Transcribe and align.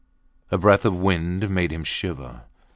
A 0.49 0.57
breath 0.57 0.83
of 0.83 0.95
wind 0.95 1.47
made 1.51 1.71
him 1.71 1.83
shiver. 1.83 2.41